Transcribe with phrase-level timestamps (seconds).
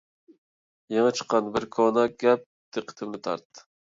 [0.93, 2.47] يېڭى چىققان بىر كونا گەپ
[2.79, 3.67] دىققىتىمنى تارتتى.